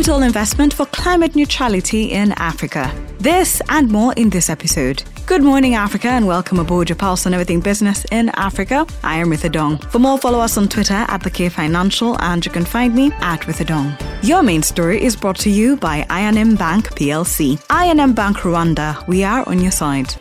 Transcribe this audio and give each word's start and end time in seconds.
capital 0.00 0.22
investment 0.22 0.72
for 0.72 0.86
climate 0.86 1.36
neutrality 1.36 2.04
in 2.04 2.32
Africa. 2.38 2.90
This 3.18 3.60
and 3.68 3.90
more 3.90 4.14
in 4.14 4.30
this 4.30 4.48
episode. 4.48 5.02
Good 5.26 5.42
morning, 5.42 5.74
Africa, 5.74 6.08
and 6.08 6.26
welcome 6.26 6.58
aboard 6.58 6.88
your 6.88 6.96
pulse 6.96 7.26
on 7.26 7.34
everything 7.34 7.60
business 7.60 8.06
in 8.10 8.30
Africa. 8.30 8.86
I 9.04 9.16
am 9.16 9.28
Ritha 9.28 9.52
Dong. 9.52 9.76
For 9.76 9.98
more, 9.98 10.16
follow 10.16 10.40
us 10.40 10.56
on 10.56 10.68
Twitter 10.68 11.04
at 11.06 11.22
the 11.22 11.28
K 11.28 11.50
Financial, 11.50 12.18
and 12.22 12.46
you 12.46 12.50
can 12.50 12.64
find 12.64 12.94
me 12.94 13.12
at 13.20 13.42
Ritha 13.42 13.66
Dong. 13.66 13.94
Your 14.22 14.42
main 14.42 14.62
story 14.62 15.04
is 15.04 15.16
brought 15.16 15.36
to 15.40 15.50
you 15.50 15.76
by 15.76 16.06
I&M 16.08 16.56
Bank 16.56 16.94
PLC. 16.94 17.62
I&M 17.68 18.14
Bank 18.14 18.38
Rwanda, 18.38 19.06
we 19.06 19.22
are 19.22 19.46
on 19.46 19.60
your 19.60 19.70
side. 19.70 20.14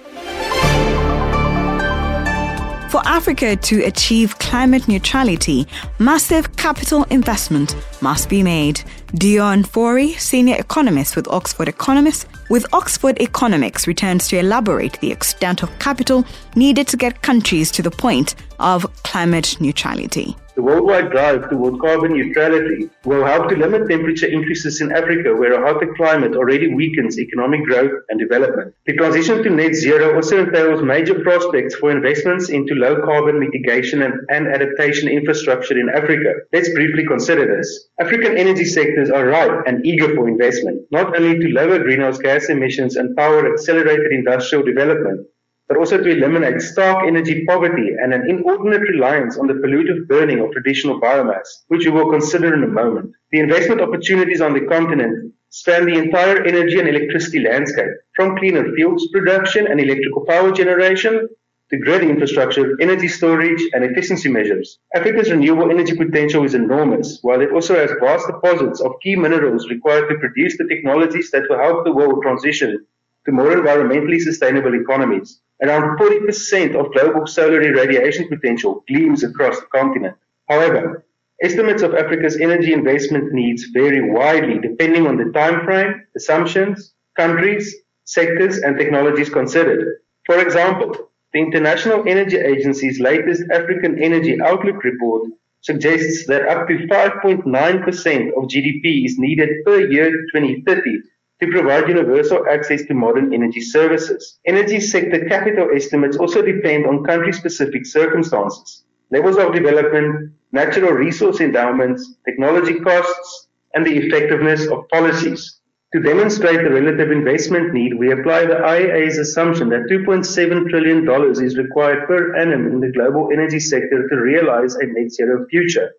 For 2.89 3.05
Africa 3.05 3.55
to 3.55 3.83
achieve 3.83 4.39
climate 4.39 4.87
neutrality, 4.87 5.67
massive 5.99 6.55
capital 6.57 7.03
investment 7.11 7.75
must 8.01 8.29
be 8.29 8.41
made. 8.41 8.81
Dion 9.13 9.61
Fourie, 9.63 10.13
senior 10.13 10.55
economist 10.57 11.15
with 11.15 11.27
Oxford 11.27 11.67
Economics, 11.69 12.25
with 12.49 12.65
Oxford 12.73 13.21
Economics 13.21 13.85
returns 13.85 14.27
to 14.29 14.39
elaborate 14.39 14.99
the 15.01 15.11
extent 15.11 15.61
of 15.61 15.77
capital 15.77 16.25
needed 16.55 16.87
to 16.87 16.97
get 16.97 17.21
countries 17.21 17.69
to 17.73 17.83
the 17.83 17.91
point 17.91 18.33
of 18.59 18.91
climate 19.03 19.55
neutrality. 19.61 20.35
The 20.59 20.65
worldwide 20.65 21.11
drive 21.11 21.49
toward 21.49 21.79
carbon 21.79 22.11
neutrality 22.17 22.89
will 23.05 23.23
help 23.23 23.47
to 23.47 23.55
limit 23.55 23.87
temperature 23.87 24.27
increases 24.27 24.81
in 24.81 24.91
Africa, 24.91 25.33
where 25.33 25.53
a 25.53 25.65
hotter 25.65 25.93
climate 25.95 26.35
already 26.35 26.75
weakens 26.75 27.17
economic 27.17 27.63
growth 27.63 27.93
and 28.09 28.19
development. 28.19 28.75
The 28.85 28.97
transition 28.97 29.41
to 29.41 29.49
net 29.51 29.73
zero 29.73 30.15
also 30.15 30.43
entails 30.43 30.83
major 30.83 31.17
prospects 31.23 31.75
for 31.75 31.91
investments 31.91 32.49
into 32.49 32.75
low 32.75 33.01
carbon 33.05 33.39
mitigation 33.39 34.01
and, 34.01 34.15
and 34.27 34.49
adaptation 34.49 35.07
infrastructure 35.07 35.79
in 35.79 35.87
Africa. 35.87 36.33
Let's 36.51 36.73
briefly 36.73 37.05
consider 37.07 37.47
this. 37.55 37.87
African 37.97 38.37
energy 38.37 38.65
sectors 38.65 39.09
are 39.09 39.27
ripe 39.27 39.63
and 39.65 39.85
eager 39.85 40.13
for 40.13 40.27
investment, 40.27 40.81
not 40.91 41.15
only 41.15 41.39
to 41.39 41.53
lower 41.53 41.79
greenhouse 41.79 42.17
gas 42.17 42.49
emissions 42.49 42.97
and 42.97 43.15
power 43.15 43.49
accelerated 43.49 44.11
industrial 44.11 44.65
development, 44.65 45.25
but 45.69 45.77
also 45.77 45.97
to 45.99 46.09
eliminate 46.09 46.61
stark 46.61 47.07
energy 47.07 47.45
poverty 47.45 47.89
and 48.01 48.11
an 48.11 48.27
inordinate 48.27 48.81
reliance 48.81 49.37
on 49.37 49.45
the 49.45 49.53
pollutive 49.53 50.07
burning 50.07 50.39
of 50.39 50.51
traditional 50.51 50.99
biomass, 50.99 51.47
which 51.67 51.85
we 51.85 51.91
will 51.91 52.09
consider 52.09 52.55
in 52.55 52.63
a 52.63 52.67
moment. 52.67 53.11
The 53.31 53.39
investment 53.39 53.79
opportunities 53.79 54.41
on 54.41 54.55
the 54.55 54.65
continent 54.65 55.31
span 55.49 55.85
the 55.85 55.93
entire 55.93 56.43
energy 56.43 56.79
and 56.79 56.89
electricity 56.89 57.39
landscape, 57.41 57.91
from 58.15 58.35
cleaner 58.37 58.73
fuels 58.73 59.07
production 59.13 59.67
and 59.67 59.79
electrical 59.79 60.25
power 60.25 60.51
generation 60.51 61.29
to 61.69 61.77
grid 61.77 62.01
infrastructure, 62.01 62.75
energy 62.81 63.07
storage, 63.07 63.61
and 63.73 63.83
efficiency 63.83 64.27
measures. 64.27 64.79
Africa's 64.95 65.29
renewable 65.29 65.69
energy 65.69 65.95
potential 65.95 66.43
is 66.43 66.55
enormous, 66.55 67.19
while 67.21 67.41
it 67.41 67.51
also 67.51 67.75
has 67.75 67.91
vast 68.01 68.25
deposits 68.25 68.81
of 68.81 68.93
key 69.03 69.15
minerals 69.15 69.69
required 69.69 70.09
to 70.09 70.17
produce 70.17 70.57
the 70.57 70.67
technologies 70.67 71.29
that 71.29 71.43
will 71.47 71.59
help 71.59 71.85
the 71.85 71.93
world 71.93 72.23
transition 72.23 72.87
to 73.29 73.35
more 73.35 73.55
environmentally 73.55 74.19
sustainable 74.19 74.73
economies. 74.73 75.39
Around 75.61 75.99
40% 75.99 76.75
of 76.75 76.91
global 76.93 77.27
solar 77.27 77.61
irradiation 77.61 78.27
potential 78.27 78.83
gleams 78.87 79.23
across 79.23 79.59
the 79.59 79.67
continent. 79.67 80.15
However, 80.47 81.05
estimates 81.43 81.83
of 81.83 81.93
Africa's 81.93 82.37
energy 82.41 82.73
investment 82.73 83.31
needs 83.31 83.65
vary 83.65 84.01
widely 84.09 84.57
depending 84.57 85.05
on 85.05 85.17
the 85.17 85.31
time 85.31 85.63
frame, 85.63 86.01
assumptions, 86.15 86.93
countries, 87.15 87.75
sectors, 88.05 88.57
and 88.57 88.77
technologies 88.77 89.29
considered. 89.29 89.99
For 90.25 90.39
example, 90.39 90.95
the 91.33 91.39
International 91.39 92.07
Energy 92.07 92.37
Agency's 92.37 92.99
latest 92.99 93.43
African 93.53 94.01
Energy 94.01 94.41
Outlook 94.41 94.83
report 94.83 95.29
suggests 95.61 96.25
that 96.27 96.47
up 96.47 96.67
to 96.67 96.73
5.9% 96.87 98.27
of 98.37 98.49
GDP 98.53 99.05
is 99.05 99.19
needed 99.19 99.49
per 99.65 99.81
year 99.81 100.09
to 100.09 100.17
2030 100.33 101.01
to 101.41 101.47
provide 101.47 101.87
universal 101.87 102.45
access 102.49 102.83
to 102.85 102.93
modern 102.93 103.33
energy 103.33 103.61
services. 103.61 104.39
Energy 104.45 104.79
sector 104.79 105.25
capital 105.25 105.69
estimates 105.73 106.17
also 106.17 106.41
depend 106.41 106.85
on 106.85 107.03
country 107.03 107.31
specific 107.31 107.85
circumstances, 107.85 108.83
levels 109.11 109.37
of 109.37 109.53
development, 109.53 110.33
natural 110.51 110.91
resource 110.91 111.39
endowments, 111.39 112.15
technology 112.25 112.79
costs, 112.79 113.47
and 113.73 113.85
the 113.85 113.97
effectiveness 113.97 114.67
of 114.67 114.87
policies. 114.89 115.59
To 115.93 115.99
demonstrate 116.01 116.63
the 116.63 116.69
relative 116.69 117.09
investment 117.09 117.73
need, 117.73 117.97
we 117.97 118.11
apply 118.11 118.45
the 118.45 118.55
IEA's 118.55 119.17
assumption 119.17 119.69
that 119.69 119.87
$2.7 119.89 120.69
trillion 120.69 121.09
is 121.43 121.57
required 121.57 122.07
per 122.07 122.35
annum 122.35 122.67
in 122.67 122.79
the 122.79 122.91
global 122.91 123.29
energy 123.33 123.59
sector 123.59 124.07
to 124.07 124.15
realize 124.15 124.75
a 124.75 124.85
net 124.85 125.11
zero 125.11 125.47
future, 125.49 125.89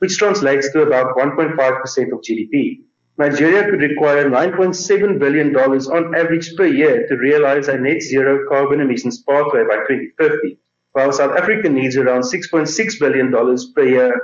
which 0.00 0.18
translates 0.18 0.70
to 0.72 0.82
about 0.82 1.16
1.5% 1.16 1.56
of 2.12 2.20
GDP. 2.20 2.82
Nigeria 3.20 3.68
could 3.68 3.82
require 3.82 4.30
$9.7 4.30 5.18
billion 5.18 5.54
on 5.54 6.14
average 6.16 6.56
per 6.56 6.64
year 6.64 7.06
to 7.06 7.18
realize 7.18 7.68
a 7.68 7.76
net 7.76 8.00
zero 8.00 8.48
carbon 8.48 8.80
emissions 8.80 9.22
pathway 9.24 9.62
by 9.64 9.76
2050, 9.88 10.56
while 10.92 11.12
South 11.12 11.36
Africa 11.36 11.68
needs 11.68 11.98
around 11.98 12.22
$6.6 12.22 12.98
billion 12.98 13.30
per 13.74 13.84
year 13.84 14.22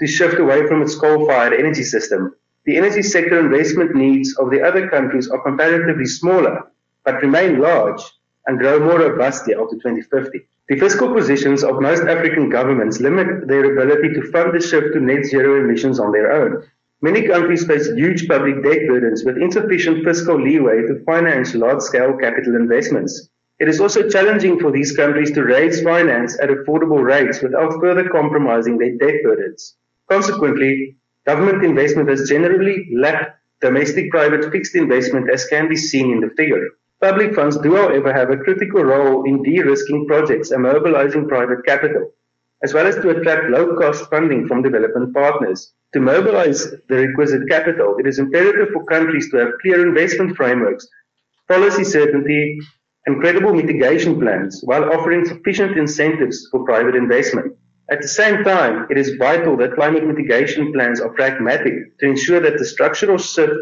to 0.00 0.06
shift 0.06 0.38
away 0.38 0.66
from 0.66 0.80
its 0.80 0.94
coal 0.94 1.26
fired 1.26 1.52
energy 1.52 1.82
system. 1.82 2.34
The 2.64 2.78
energy 2.78 3.02
sector 3.02 3.38
investment 3.38 3.94
needs 3.94 4.34
of 4.38 4.50
the 4.50 4.62
other 4.62 4.88
countries 4.88 5.28
are 5.28 5.42
comparatively 5.42 6.06
smaller, 6.06 6.62
but 7.04 7.20
remain 7.20 7.58
large 7.60 8.00
and 8.46 8.58
grow 8.58 8.80
more 8.80 9.00
robustly 9.00 9.52
after 9.52 9.76
2050. 9.76 10.46
The 10.70 10.78
fiscal 10.78 11.12
positions 11.12 11.62
of 11.62 11.82
most 11.82 12.04
African 12.04 12.48
governments 12.48 13.00
limit 13.00 13.46
their 13.48 13.70
ability 13.74 14.14
to 14.14 14.30
fund 14.32 14.54
the 14.54 14.66
shift 14.66 14.94
to 14.94 15.00
net 15.00 15.26
zero 15.26 15.62
emissions 15.62 16.00
on 16.00 16.10
their 16.12 16.32
own. 16.32 16.64
Many 17.02 17.26
countries 17.26 17.66
face 17.66 17.90
huge 17.92 18.28
public 18.28 18.62
debt 18.62 18.86
burdens 18.86 19.24
with 19.24 19.38
insufficient 19.38 20.04
fiscal 20.04 20.38
leeway 20.38 20.82
to 20.82 21.02
finance 21.06 21.54
large-scale 21.54 22.18
capital 22.18 22.56
investments. 22.56 23.30
It 23.58 23.68
is 23.68 23.80
also 23.80 24.08
challenging 24.08 24.60
for 24.60 24.70
these 24.70 24.94
countries 24.94 25.30
to 25.32 25.42
raise 25.42 25.82
finance 25.82 26.38
at 26.40 26.50
affordable 26.50 27.02
rates 27.02 27.40
without 27.40 27.80
further 27.80 28.08
compromising 28.08 28.76
their 28.76 28.96
debt 28.98 29.22
burdens. 29.24 29.76
Consequently, 30.10 30.96
government 31.26 31.64
investment 31.64 32.10
has 32.10 32.28
generally 32.28 32.90
lacked 32.94 33.36
domestic 33.62 34.10
private 34.10 34.52
fixed 34.52 34.74
investment 34.74 35.30
as 35.30 35.46
can 35.46 35.68
be 35.68 35.76
seen 35.76 36.10
in 36.10 36.20
the 36.20 36.30
figure. 36.36 36.68
Public 37.00 37.34
funds 37.34 37.56
do 37.58 37.76
however 37.76 38.12
have 38.12 38.30
a 38.30 38.36
critical 38.36 38.84
role 38.84 39.24
in 39.24 39.42
de-risking 39.42 40.06
projects 40.06 40.50
and 40.50 40.62
mobilizing 40.62 41.28
private 41.28 41.64
capital 41.64 42.12
as 42.62 42.74
well 42.74 42.86
as 42.86 42.96
to 42.96 43.08
attract 43.08 43.48
low-cost 43.48 44.10
funding 44.10 44.46
from 44.46 44.62
development 44.62 45.14
partners. 45.14 45.72
To 45.92 46.00
mobilize 46.00 46.70
the 46.88 46.96
requisite 47.08 47.48
capital, 47.48 47.96
it 47.98 48.06
is 48.06 48.20
imperative 48.20 48.68
for 48.72 48.84
countries 48.84 49.28
to 49.30 49.38
have 49.38 49.58
clear 49.60 49.86
investment 49.86 50.36
frameworks, 50.36 50.86
policy 51.48 51.82
certainty, 51.82 52.58
and 53.06 53.20
credible 53.20 53.52
mitigation 53.52 54.20
plans 54.20 54.60
while 54.62 54.92
offering 54.92 55.24
sufficient 55.24 55.76
incentives 55.76 56.46
for 56.50 56.64
private 56.64 56.94
investment. 56.94 57.56
At 57.90 58.02
the 58.02 58.08
same 58.08 58.44
time, 58.44 58.86
it 58.88 58.98
is 58.98 59.16
vital 59.18 59.56
that 59.56 59.74
climate 59.74 60.06
mitigation 60.06 60.72
plans 60.72 61.00
are 61.00 61.10
pragmatic 61.10 61.98
to 61.98 62.06
ensure 62.06 62.38
that 62.38 62.56
the 62.56 62.64
structural 62.64 63.18
shift 63.18 63.52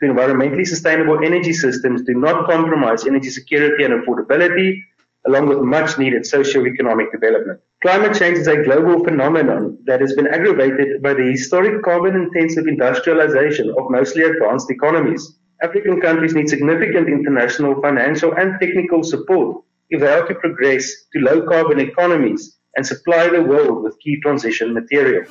to 0.00 0.06
environmentally 0.06 0.66
sustainable 0.66 1.24
energy 1.24 1.54
systems 1.54 2.02
do 2.02 2.12
not 2.12 2.46
compromise 2.46 3.06
energy 3.06 3.30
security 3.30 3.84
and 3.84 3.94
affordability, 3.94 4.82
along 5.28 5.46
with 5.48 5.60
much 5.60 5.98
needed 5.98 6.24
socio-economic 6.24 7.12
development. 7.12 7.60
Climate 7.82 8.18
change 8.18 8.38
is 8.38 8.46
a 8.48 8.62
global 8.62 9.04
phenomenon 9.04 9.78
that 9.84 10.00
has 10.00 10.14
been 10.14 10.26
aggravated 10.26 11.02
by 11.02 11.12
the 11.12 11.30
historic 11.30 11.82
carbon 11.82 12.16
intensive 12.16 12.66
industrialization 12.66 13.68
of 13.78 13.90
mostly 13.90 14.22
advanced 14.22 14.70
economies. 14.70 15.38
African 15.62 16.00
countries 16.00 16.34
need 16.34 16.48
significant 16.48 17.08
international 17.08 17.80
financial 17.82 18.32
and 18.34 18.58
technical 18.60 19.02
support 19.04 19.64
if 19.90 20.00
they 20.00 20.08
are 20.08 20.26
to 20.26 20.34
progress 20.34 20.90
to 21.12 21.20
low 21.20 21.46
carbon 21.46 21.78
economies 21.78 22.58
and 22.76 22.86
supply 22.86 23.28
the 23.28 23.42
world 23.42 23.82
with 23.82 24.00
key 24.00 24.18
transition 24.22 24.72
material. 24.72 25.24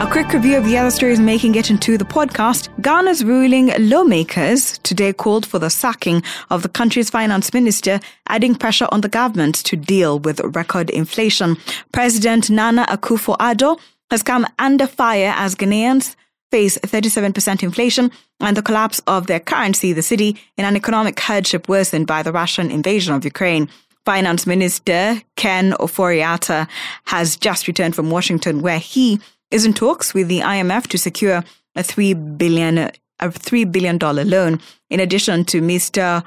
A 0.00 0.06
quick 0.10 0.32
review 0.32 0.56
of 0.56 0.64
the 0.64 0.78
other 0.78 0.90
stories 0.90 1.20
making 1.20 1.56
it 1.56 1.68
into 1.68 1.98
the 1.98 2.06
podcast. 2.06 2.70
Ghana's 2.80 3.22
ruling 3.22 3.70
lawmakers 3.78 4.78
today 4.78 5.12
called 5.12 5.44
for 5.44 5.58
the 5.58 5.68
sacking 5.68 6.22
of 6.48 6.62
the 6.62 6.70
country's 6.70 7.10
finance 7.10 7.52
minister, 7.52 8.00
adding 8.26 8.54
pressure 8.54 8.88
on 8.92 9.02
the 9.02 9.10
government 9.10 9.56
to 9.56 9.76
deal 9.76 10.18
with 10.18 10.40
record 10.40 10.88
inflation. 10.88 11.58
President 11.92 12.48
Nana 12.48 12.86
Akufo-Addo 12.88 13.78
has 14.10 14.22
come 14.22 14.46
under 14.58 14.86
fire 14.86 15.34
as 15.36 15.54
Ghanaians 15.54 16.16
face 16.50 16.78
37% 16.78 17.62
inflation 17.62 18.10
and 18.40 18.56
the 18.56 18.62
collapse 18.62 19.02
of 19.06 19.26
their 19.26 19.38
currency, 19.38 19.92
the 19.92 20.00
cedi, 20.00 20.38
in 20.56 20.64
an 20.64 20.76
economic 20.76 21.20
hardship 21.20 21.68
worsened 21.68 22.06
by 22.06 22.22
the 22.22 22.32
Russian 22.32 22.70
invasion 22.70 23.12
of 23.12 23.22
Ukraine. 23.26 23.68
Finance 24.06 24.46
Minister 24.46 25.20
Ken 25.36 25.72
Ofori-Atta 25.72 26.66
has 27.04 27.36
just 27.36 27.68
returned 27.68 27.94
from 27.94 28.08
Washington, 28.08 28.62
where 28.62 28.78
he 28.78 29.20
is 29.50 29.64
in 29.64 29.74
talks 29.74 30.14
with 30.14 30.28
the 30.28 30.40
IMF 30.40 30.86
to 30.88 30.98
secure 30.98 31.44
a 31.74 31.82
three 31.82 32.14
billion 32.14 32.90
a 33.20 33.30
three 33.30 33.64
billion 33.64 33.98
dollar 33.98 34.24
loan. 34.24 34.60
In 34.88 35.00
addition 35.00 35.44
to 35.46 35.60
Mr. 35.60 36.24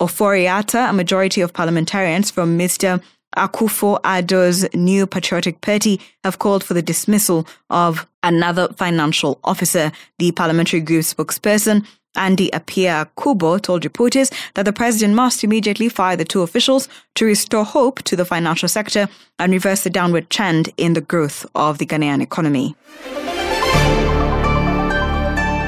Ofori-Atta, 0.00 0.90
a 0.90 0.92
majority 0.92 1.40
of 1.40 1.52
parliamentarians 1.52 2.30
from 2.30 2.58
Mr. 2.58 3.02
Akufo-Addo's 3.36 4.66
new 4.74 5.06
patriotic 5.06 5.60
party 5.60 6.00
have 6.24 6.38
called 6.38 6.64
for 6.64 6.74
the 6.74 6.82
dismissal 6.82 7.46
of 7.70 8.06
another 8.22 8.68
financial 8.76 9.38
officer. 9.44 9.92
The 10.18 10.32
parliamentary 10.32 10.80
group 10.80 11.02
spokesperson 11.02 11.86
Andy 12.16 12.50
Appiah 12.50 13.08
Kubi 13.20 13.60
told 13.60 13.84
reporters 13.84 14.30
that 14.54 14.64
the 14.64 14.72
president 14.72 15.14
must 15.14 15.44
immediately 15.44 15.88
fire 15.88 16.16
the 16.16 16.24
two 16.24 16.42
officials 16.42 16.88
to 17.14 17.24
restore 17.24 17.64
hope 17.64 18.02
to 18.04 18.16
the 18.16 18.24
financial 18.24 18.68
sector 18.68 19.08
and 19.38 19.52
reverse 19.52 19.82
the 19.82 19.90
downward 19.90 20.30
trend 20.30 20.70
in 20.76 20.94
the 20.94 21.00
growth 21.00 21.46
of 21.54 21.78
the 21.78 21.86
Ghanaian 21.86 22.22
economy. 22.22 22.74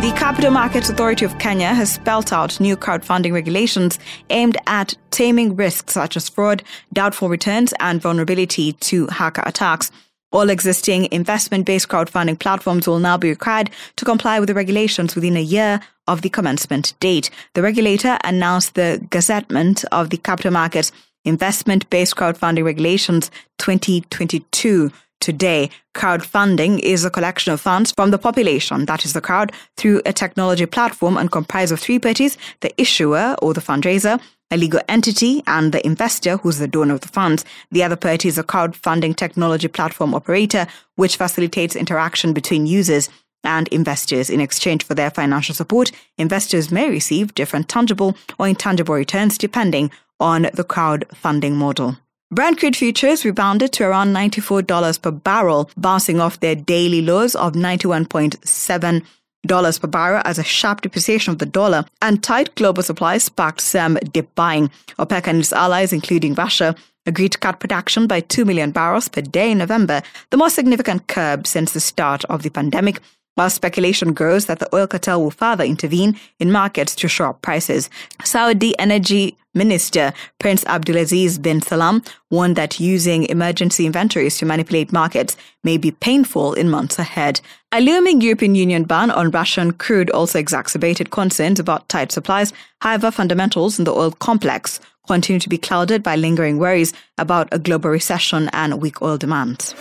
The 0.01 0.13
Capital 0.13 0.53
Markets 0.53 0.89
Authority 0.89 1.25
of 1.25 1.39
Kenya 1.39 1.75
has 1.75 1.93
spelt 1.93 2.33
out 2.33 2.61
new 2.61 2.77
crowdfunding 2.77 3.33
regulations 3.33 3.99
aimed 4.31 4.57
at 4.69 4.95
taming 5.11 5.57
risks 5.57 5.95
such 5.95 6.17
as 6.17 6.29
fraud, 6.29 6.63
doubtful 6.93 7.29
returns, 7.29 7.75
and 7.81 8.01
vulnerability 8.01 8.75
to 8.75 9.09
hacker 9.09 9.43
attacks. 9.45 9.91
All 10.31 10.51
existing 10.51 11.09
investment 11.11 11.65
based 11.65 11.89
crowdfunding 11.89 12.39
platforms 12.39 12.87
will 12.87 12.99
now 12.99 13.17
be 13.17 13.31
required 13.31 13.71
to 13.97 14.05
comply 14.05 14.39
with 14.39 14.49
the 14.49 14.55
regulations 14.55 15.15
within 15.15 15.39
a 15.39 15.43
year 15.43 15.81
of 16.07 16.21
the 16.21 16.29
commencement 16.29 16.93
date. 17.01 17.31
The 17.55 17.63
regulator 17.63 18.19
announced 18.25 18.75
the 18.75 19.01
gazettement 19.09 19.87
of 19.91 20.11
the 20.11 20.19
Capital 20.19 20.51
Markets 20.51 20.93
Investment 21.25 21.89
Based 21.89 22.15
Crowdfunding 22.15 22.65
Regulations 22.65 23.31
2022 23.59 24.91
today. 25.21 25.71
Crowdfunding 25.95 26.79
is 26.81 27.05
a 27.05 27.11
collection 27.11 27.53
of 27.53 27.61
funds 27.61 27.93
from 27.93 28.11
the 28.11 28.19
population, 28.19 28.85
that 28.85 29.05
is 29.05 29.15
the 29.15 29.21
crowd, 29.21 29.53
through 29.77 30.03
a 30.05 30.13
technology 30.13 30.67
platform 30.67 31.17
and 31.17 31.33
comprised 31.33 31.73
of 31.73 31.81
three 31.81 31.99
parties 31.99 32.37
the 32.61 32.73
issuer 32.81 33.35
or 33.41 33.55
the 33.55 33.61
fundraiser, 33.61 34.21
a 34.51 34.57
legal 34.57 34.81
entity, 34.89 35.43
and 35.47 35.73
the 35.73 35.85
investor, 35.87 36.39
who's 36.39 36.59
the 36.59 36.69
donor 36.69 36.95
of 36.95 37.01
the 37.01 37.09
funds. 37.09 37.45
The 37.71 37.83
other 37.83 37.97
party 37.97 38.29
is 38.29 38.39
a 38.39 38.45
crowdfunding 38.45 39.17
technology 39.17 39.69
platform 39.69 40.15
operator, 40.15 40.67
which 40.97 41.17
facilitates 41.17 41.77
interaction 41.77 42.33
between 42.33 42.67
users 42.67 43.09
and 43.45 43.69
investors. 43.69 44.31
In 44.31 44.41
exchange 44.41 44.85
for 44.85 44.95
their 44.95 45.11
financial 45.11 45.55
support, 45.55 45.93
investors 46.17 46.71
may 46.71 46.91
receive 46.91 47.35
different 47.35 47.69
tangible 47.69 48.17
or 48.39 48.49
intangible 48.49 48.95
returns 48.95 49.39
depending 49.39 49.91
on 50.21 50.43
the 50.55 50.65
crowdfunding 50.65 51.53
model. 51.53 51.97
Brent 52.31 52.59
crude 52.59 52.77
futures 52.77 53.25
rebounded 53.25 53.73
to 53.73 53.85
around 53.85 54.13
$94 54.13 55.01
per 55.01 55.11
barrel, 55.11 55.71
bouncing 55.79 56.21
off 56.21 56.41
their 56.41 56.55
daily 56.55 57.01
lows 57.01 57.35
of 57.35 57.55
91.7 57.55 59.03
dollars 59.47 59.79
per 59.79 59.89
barrel 59.89 60.23
as 60.25 60.39
a 60.39 60.45
sharp 60.45 60.81
depreciation 60.81 61.33
of 61.33 61.39
the 61.39 61.47
dollar 61.47 61.85
and 62.03 62.23
tight 62.23 62.55
global 62.55 62.83
supply 62.83 63.19
sparked 63.19 63.61
some 63.61 63.99
dip 64.13 64.35
buying. 64.35 64.71
OPEC 64.99 65.27
and 65.27 65.41
its 65.41 65.53
allies, 65.53 65.93
including 65.93 66.35
Russia, 66.35 66.75
agreed 67.07 67.33
to 67.33 67.39
cut 67.39 67.61
production 67.61 68.07
by 68.07 68.21
2 68.21 68.45
million 68.45 68.71
barrels 68.71 69.09
per 69.09 69.23
day 69.23 69.51
in 69.51 69.59
November, 69.59 70.03
the 70.31 70.37
most 70.37 70.55
significant 70.55 71.07
curb 71.09 71.47
since 71.47 71.73
the 71.73 71.81
start 71.81 72.25
of 72.27 72.43
the 72.43 72.51
pandemic, 72.51 73.01
while 73.35 73.49
speculation 73.49 74.13
grows 74.13 74.47
that 74.47 74.59
the 74.59 74.75
oil 74.75 74.87
cartel 74.87 75.23
will 75.23 75.31
further 75.31 75.65
intervene 75.65 76.19
in 76.39 76.53
markets 76.53 76.95
to 76.97 77.09
shore 77.09 77.29
up 77.29 77.43
prices. 77.43 77.89
Saudi 78.25 78.79
Energy 78.79 79.37
Minister 79.59 80.15
Prince 80.39 80.65
Abdulaziz 80.65 81.43
bin 81.43 81.61
Salman 81.61 82.03
warned 82.31 82.57
that 82.57 82.81
using 82.81 83.25
emergency 83.25 83.85
inventories 83.85 84.39
to 84.39 84.47
manipulate 84.47 84.93
markets 84.93 85.37
may 85.65 85.77
be 85.77 85.91
painful 85.91 86.55
in 86.55 86.71
months 86.71 86.99
ahead. 86.99 87.41
A 87.73 87.81
looming 87.83 88.23
European 88.23 88.55
Union 88.55 88.85
ban 88.85 89.11
on 89.11 89.31
Russian 89.31 89.73
crude 89.73 90.11
also 90.11 90.39
exacerbated 90.39 91.11
concerns 91.11 91.61
about 91.61 91.89
tight 91.91 92.13
supplies. 92.13 92.53
However, 92.81 93.11
fundamentals 93.11 93.79
in 93.79 93.85
the 93.85 93.93
oil 93.93 94.13
complex 94.13 94.81
continue 95.07 95.41
to 95.41 95.49
be 95.49 95.59
clouded 95.59 96.03
by 96.03 96.17
lingering 96.17 96.59
worries 96.59 96.93
about 97.19 97.49
a 97.51 97.59
global 97.59 97.91
recession 97.91 98.49
and 98.53 98.81
weak 98.81 99.03
oil 99.03 99.19
demand. 99.19 99.75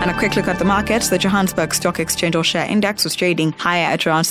And 0.00 0.12
a 0.12 0.14
quick 0.14 0.36
look 0.36 0.48
at 0.48 0.58
the 0.58 0.64
markets. 0.64 1.08
The 1.10 1.18
Johannesburg 1.18 1.74
Stock 1.74 1.98
Exchange 2.00 2.36
All 2.36 2.44
Share 2.44 2.64
Index 2.64 3.04
was 3.04 3.14
trading 3.14 3.52
higher 3.52 3.84
at 3.84 4.06
around 4.06 4.24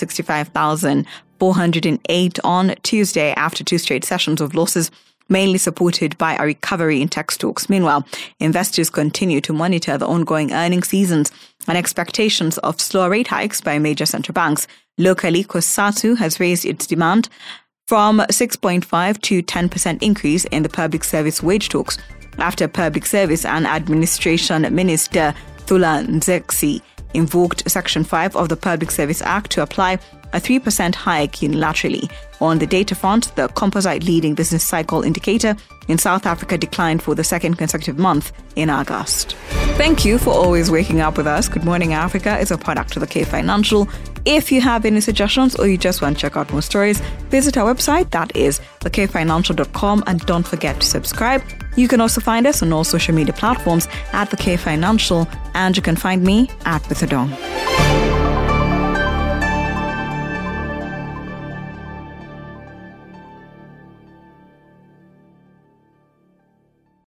65,408 1.38 2.40
on 2.44 2.76
Tuesday 2.84 3.32
after 3.34 3.64
two 3.64 3.78
straight 3.78 4.04
sessions 4.04 4.42
of 4.42 4.56
losses 4.56 4.92
mainly 5.30 5.58
supported 5.58 6.18
by 6.18 6.36
a 6.36 6.46
recovery 6.46 7.02
in 7.02 7.10
tech 7.10 7.32
stocks. 7.32 7.70
Meanwhile, 7.70 8.08
investors 8.40 8.90
continue 8.90 9.42
to 9.42 9.52
monitor 9.52 9.98
the 9.98 10.08
ongoing 10.08 10.54
earnings 10.54 10.88
seasons 10.88 11.32
and 11.68 11.78
expectations 11.78 12.58
of 12.60 12.80
slower 12.80 13.10
rate 13.10 13.28
hikes 13.28 13.60
by 13.60 13.78
major 13.78 14.06
central 14.06 14.34
banks. 14.34 14.68
Locally, 14.98 15.44
COSATU 15.44 16.18
has 16.18 16.40
raised 16.40 16.66
its 16.66 16.88
demand 16.88 17.28
from 17.88 18.20
6.5 18.20 19.22
to 19.22 19.44
10% 19.44 20.02
increase 20.02 20.46
in 20.46 20.64
the 20.64 20.70
public 20.70 21.04
service 21.04 21.44
wage 21.44 21.70
talks 21.70 21.98
after 22.38 22.68
Public 22.68 23.06
Service 23.06 23.44
and 23.44 23.68
Administration 23.68 24.74
Minister 24.74 25.34
Thula 25.66 26.06
Nxesi 26.08 26.82
invoked 27.18 27.70
Section 27.70 28.04
5 28.04 28.36
of 28.36 28.50
the 28.50 28.56
Public 28.56 28.92
Service 28.92 29.22
Act 29.22 29.52
to 29.52 29.62
apply 29.62 30.00
a 30.34 30.40
3% 30.40 30.96
hike 30.96 31.38
unilaterally. 31.38 32.12
On 32.40 32.60
the 32.60 32.68
data 32.68 32.94
front, 32.94 33.36
the 33.36 33.48
composite 33.50 34.04
leading 34.04 34.36
business 34.36 34.64
cycle 34.64 35.02
indicator 35.02 35.56
in 35.88 35.98
South 35.98 36.26
Africa 36.26 36.58
declined 36.58 37.02
for 37.02 37.16
the 37.16 37.24
second 37.24 37.56
consecutive 37.56 37.98
month 37.98 38.32
in 38.56 38.70
August. 38.70 39.34
Thank 39.78 40.06
you 40.06 40.18
for 40.18 40.32
always 40.32 40.70
waking 40.70 41.02
up 41.02 41.18
with 41.18 41.28
us. 41.28 41.50
Good 41.50 41.64
Morning 41.64 41.94
Africa 41.94 42.38
is 42.38 42.52
a 42.52 42.58
product 42.58 42.96
of 42.96 43.00
the 43.00 43.08
K 43.08 43.24
Financial. 43.24 43.88
If 44.26 44.52
you 44.52 44.62
have 44.62 44.86
any 44.86 45.02
suggestions 45.02 45.56
or 45.56 45.68
you 45.68 45.78
just 45.78 46.02
want 46.02 46.18
to 46.18 46.22
check 46.22 46.36
out 46.36 46.52
more 46.52 46.62
stories, 46.62 47.00
visit 47.30 47.58
our 47.58 47.74
website, 47.74 48.12
that 48.12 48.36
is 48.36 48.60
thekfinancial.com, 48.82 50.04
and 50.06 50.20
don't 50.26 50.48
forget 50.48 50.80
to 50.82 50.86
subscribe. 50.86 51.42
You 51.78 51.88
can 51.88 52.02
also 52.02 52.20
find 52.20 52.46
us 52.46 52.62
on 52.62 52.74
all 52.74 52.84
social 52.84 53.16
media 53.16 53.34
platforms 53.34 53.88
at 54.12 54.30
the 54.30 54.38
K 54.38 54.58
Financial, 54.58 55.28
and 55.54 55.78
you 55.78 55.84
can 55.84 55.96
find 55.96 56.24
me 56.24 56.50
at 56.66 56.82
Bithadong. 56.84 57.67